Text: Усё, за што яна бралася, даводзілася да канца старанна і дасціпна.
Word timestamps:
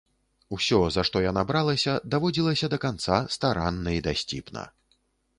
Усё, 0.55 0.77
за 0.93 1.01
што 1.09 1.19
яна 1.25 1.41
бралася, 1.51 1.93
даводзілася 2.15 2.69
да 2.75 2.79
канца 2.85 3.19
старанна 3.35 3.93
і 3.99 4.01
дасціпна. 4.07 4.63